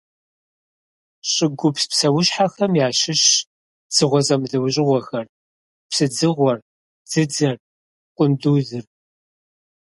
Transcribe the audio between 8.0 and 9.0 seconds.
къундузыр.